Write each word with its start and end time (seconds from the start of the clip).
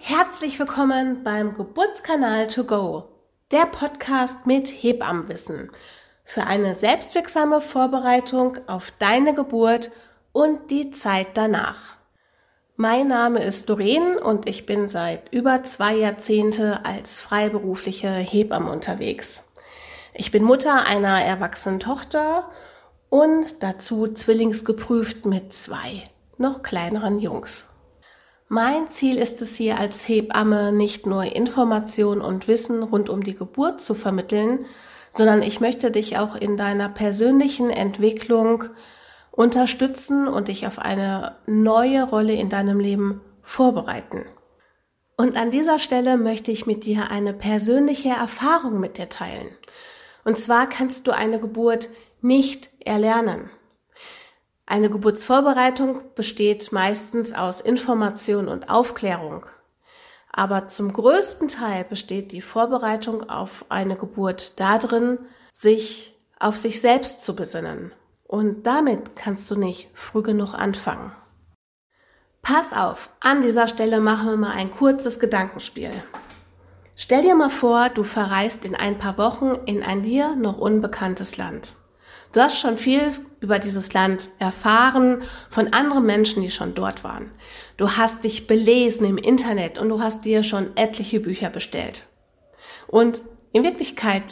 Herzlich 0.00 0.58
willkommen 0.58 1.24
beim 1.24 1.54
Geburtskanal 1.54 2.46
To 2.48 2.64
Go, 2.64 3.08
der 3.52 3.64
Podcast 3.64 4.46
mit 4.46 4.68
Hebammenwissen 4.68 5.70
für 6.24 6.46
eine 6.46 6.74
selbstwirksame 6.74 7.62
Vorbereitung 7.62 8.58
auf 8.66 8.92
deine 8.98 9.34
Geburt 9.34 9.90
und 10.32 10.70
die 10.70 10.90
Zeit 10.90 11.28
danach. 11.34 11.96
Mein 12.76 13.08
Name 13.08 13.42
ist 13.42 13.70
Doreen 13.70 14.18
und 14.18 14.46
ich 14.46 14.66
bin 14.66 14.90
seit 14.90 15.32
über 15.32 15.64
zwei 15.64 15.94
Jahrzehnte 15.94 16.84
als 16.84 17.22
freiberufliche 17.22 18.10
Hebamme 18.10 18.70
unterwegs. 18.70 19.50
Ich 20.12 20.30
bin 20.32 20.44
Mutter 20.44 20.84
einer 20.84 21.24
erwachsenen 21.24 21.80
Tochter 21.80 22.50
und 23.08 23.62
dazu 23.62 24.12
zwillingsgeprüft 24.12 25.24
mit 25.24 25.54
zwei 25.54 26.10
noch 26.36 26.62
kleineren 26.62 27.20
Jungs. 27.20 27.64
Mein 28.48 28.88
Ziel 28.88 29.16
ist 29.16 29.40
es 29.40 29.56
hier 29.56 29.78
als 29.78 30.06
Hebamme 30.06 30.70
nicht 30.70 31.06
nur 31.06 31.24
Information 31.24 32.20
und 32.20 32.46
Wissen 32.46 32.82
rund 32.82 33.08
um 33.08 33.24
die 33.24 33.34
Geburt 33.34 33.80
zu 33.80 33.94
vermitteln, 33.94 34.66
sondern 35.10 35.42
ich 35.42 35.60
möchte 35.60 35.90
dich 35.90 36.18
auch 36.18 36.36
in 36.36 36.56
deiner 36.56 36.88
persönlichen 36.88 37.70
Entwicklung 37.70 38.64
unterstützen 39.30 40.28
und 40.28 40.48
dich 40.48 40.66
auf 40.66 40.78
eine 40.78 41.36
neue 41.46 42.04
Rolle 42.04 42.34
in 42.34 42.50
deinem 42.50 42.80
Leben 42.80 43.20
vorbereiten. 43.42 44.26
Und 45.16 45.36
an 45.36 45.50
dieser 45.50 45.78
Stelle 45.78 46.16
möchte 46.16 46.50
ich 46.50 46.66
mit 46.66 46.84
dir 46.84 47.10
eine 47.10 47.32
persönliche 47.32 48.10
Erfahrung 48.10 48.78
mit 48.78 48.98
dir 48.98 49.08
teilen. 49.08 49.48
Und 50.24 50.38
zwar 50.38 50.68
kannst 50.68 51.06
du 51.06 51.12
eine 51.12 51.40
Geburt 51.40 51.88
nicht 52.20 52.70
erlernen. 52.84 53.50
Eine 54.66 54.88
Geburtsvorbereitung 54.88 56.00
besteht 56.14 56.72
meistens 56.72 57.34
aus 57.34 57.60
Information 57.60 58.48
und 58.48 58.70
Aufklärung. 58.70 59.44
Aber 60.32 60.68
zum 60.68 60.92
größten 60.92 61.48
Teil 61.48 61.84
besteht 61.84 62.32
die 62.32 62.40
Vorbereitung 62.40 63.28
auf 63.28 63.66
eine 63.68 63.96
Geburt 63.96 64.58
darin, 64.58 65.18
sich 65.52 66.18
auf 66.40 66.56
sich 66.56 66.80
selbst 66.80 67.24
zu 67.24 67.36
besinnen. 67.36 67.92
Und 68.24 68.66
damit 68.66 69.14
kannst 69.16 69.50
du 69.50 69.54
nicht 69.54 69.90
früh 69.94 70.22
genug 70.22 70.54
anfangen. 70.54 71.12
Pass 72.42 72.72
auf, 72.72 73.10
an 73.20 73.42
dieser 73.42 73.68
Stelle 73.68 74.00
machen 74.00 74.28
wir 74.28 74.36
mal 74.36 74.52
ein 74.52 74.70
kurzes 74.70 75.20
Gedankenspiel. 75.20 76.02
Stell 76.96 77.22
dir 77.22 77.34
mal 77.34 77.50
vor, 77.50 77.88
du 77.90 78.02
verreist 78.02 78.64
in 78.64 78.74
ein 78.74 78.98
paar 78.98 79.18
Wochen 79.18 79.56
in 79.66 79.82
ein 79.82 80.02
dir 80.02 80.36
noch 80.36 80.58
unbekanntes 80.58 81.36
Land. 81.36 81.76
Du 82.32 82.40
hast 82.40 82.58
schon 82.58 82.76
viel 82.76 83.12
über 83.44 83.58
dieses 83.58 83.92
Land 83.92 84.30
erfahren 84.38 85.22
von 85.50 85.74
anderen 85.74 86.06
Menschen, 86.06 86.42
die 86.42 86.50
schon 86.50 86.74
dort 86.74 87.04
waren. 87.04 87.30
Du 87.76 87.90
hast 87.90 88.24
dich 88.24 88.46
belesen 88.46 89.06
im 89.06 89.18
Internet 89.18 89.78
und 89.78 89.90
du 89.90 90.00
hast 90.00 90.24
dir 90.24 90.42
schon 90.42 90.74
etliche 90.76 91.20
Bücher 91.20 91.50
bestellt. 91.50 92.06
Und 92.86 93.20
in 93.52 93.62
Wirklichkeit 93.62 94.22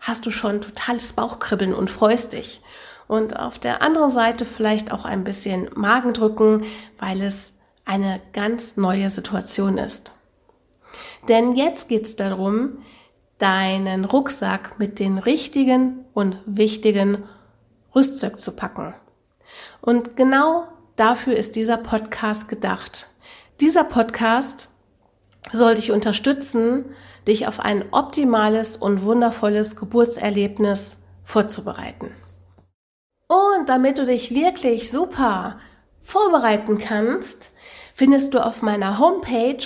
hast 0.00 0.24
du 0.24 0.30
schon 0.30 0.62
totales 0.62 1.12
Bauchkribbeln 1.12 1.74
und 1.74 1.90
freust 1.90 2.32
dich. 2.32 2.62
Und 3.06 3.38
auf 3.38 3.58
der 3.58 3.82
anderen 3.82 4.10
Seite 4.10 4.46
vielleicht 4.46 4.92
auch 4.92 5.04
ein 5.04 5.24
bisschen 5.24 5.68
Magendrücken, 5.74 6.64
weil 6.98 7.20
es 7.20 7.52
eine 7.84 8.22
ganz 8.32 8.78
neue 8.78 9.10
Situation 9.10 9.76
ist. 9.76 10.12
Denn 11.28 11.54
jetzt 11.54 11.90
geht 11.90 12.04
es 12.04 12.16
darum, 12.16 12.78
deinen 13.38 14.06
Rucksack 14.06 14.78
mit 14.78 14.98
den 14.98 15.18
richtigen 15.18 16.06
und 16.14 16.38
wichtigen 16.46 17.24
Rüstzeug 17.94 18.40
zu 18.40 18.52
packen. 18.52 18.94
Und 19.80 20.16
genau 20.16 20.66
dafür 20.96 21.36
ist 21.36 21.56
dieser 21.56 21.76
Podcast 21.76 22.48
gedacht. 22.48 23.08
Dieser 23.60 23.84
Podcast 23.84 24.70
soll 25.52 25.74
dich 25.76 25.92
unterstützen, 25.92 26.86
dich 27.28 27.46
auf 27.46 27.60
ein 27.60 27.84
optimales 27.92 28.76
und 28.76 29.04
wundervolles 29.04 29.76
Geburtserlebnis 29.76 30.96
vorzubereiten. 31.24 32.10
Und 33.28 33.68
damit 33.68 33.98
du 33.98 34.06
dich 34.06 34.34
wirklich 34.34 34.90
super 34.90 35.60
vorbereiten 36.02 36.78
kannst, 36.78 37.52
findest 37.94 38.34
du 38.34 38.44
auf 38.44 38.62
meiner 38.62 38.98
Homepage 38.98 39.64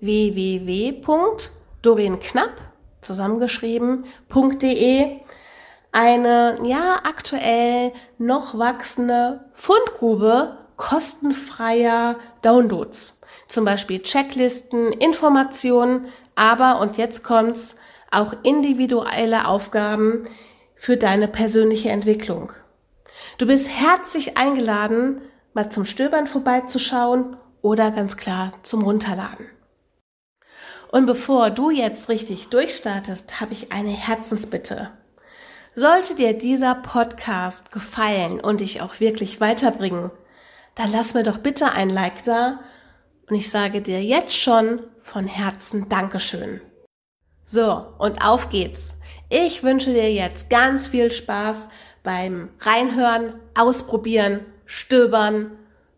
www.dorienknapp 0.00 2.52
zusammengeschrieben.de 3.00 5.20
eine 5.92 6.58
ja 6.62 7.00
aktuell 7.04 7.92
noch 8.18 8.56
wachsende 8.58 9.44
Fundgrube 9.54 10.56
kostenfreier 10.76 12.16
Downloads. 12.42 13.18
Zum 13.48 13.64
Beispiel 13.64 14.00
Checklisten, 14.00 14.92
Informationen, 14.92 16.06
aber 16.34 16.80
und 16.80 16.96
jetzt 16.96 17.22
kommt's 17.22 17.76
auch 18.10 18.34
individuelle 18.42 19.46
Aufgaben 19.46 20.24
für 20.76 20.96
deine 20.96 21.28
persönliche 21.28 21.90
Entwicklung. 21.90 22.52
Du 23.38 23.46
bist 23.46 23.68
herzlich 23.68 24.38
eingeladen, 24.38 25.20
mal 25.52 25.70
zum 25.70 25.84
Stöbern 25.84 26.26
vorbeizuschauen 26.26 27.36
oder 27.62 27.90
ganz 27.90 28.16
klar 28.16 28.52
zum 28.62 28.82
Runterladen. 28.82 29.46
Und 30.90 31.06
bevor 31.06 31.50
du 31.50 31.70
jetzt 31.70 32.08
richtig 32.08 32.48
durchstartest, 32.48 33.40
habe 33.40 33.52
ich 33.52 33.70
eine 33.70 33.90
Herzensbitte. 33.90 34.90
Sollte 35.74 36.14
dir 36.14 36.32
dieser 36.32 36.74
Podcast 36.74 37.70
gefallen 37.70 38.40
und 38.40 38.60
dich 38.60 38.82
auch 38.82 38.98
wirklich 39.00 39.40
weiterbringen, 39.40 40.10
dann 40.74 40.90
lass 40.90 41.14
mir 41.14 41.22
doch 41.22 41.38
bitte 41.38 41.72
ein 41.72 41.90
Like 41.90 42.22
da 42.24 42.60
und 43.28 43.36
ich 43.36 43.50
sage 43.50 43.80
dir 43.80 44.02
jetzt 44.02 44.36
schon 44.36 44.80
von 44.98 45.26
Herzen 45.26 45.88
Dankeschön. 45.88 46.60
So, 47.44 47.84
und 47.98 48.24
auf 48.24 48.50
geht's. 48.50 48.96
Ich 49.28 49.62
wünsche 49.62 49.92
dir 49.92 50.12
jetzt 50.12 50.50
ganz 50.50 50.88
viel 50.88 51.12
Spaß 51.12 51.68
beim 52.02 52.50
Reinhören, 52.60 53.34
Ausprobieren, 53.56 54.40
Stöbern 54.66 55.52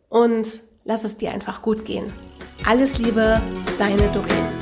und 0.09 0.61
lass 0.85 1.05
es 1.05 1.17
dir 1.17 1.33
einfach 1.33 1.63
gut 1.63 1.85
gehen. 1.85 2.13
Alles 2.67 2.99
Liebe, 2.99 3.41
deine 3.79 4.09
Doreen. 4.13 4.62